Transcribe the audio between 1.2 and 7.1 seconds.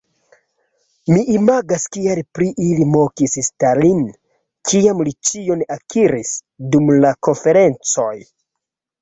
imagas kiel pri ili mokis Stalin, kiam li ĉion akiris dum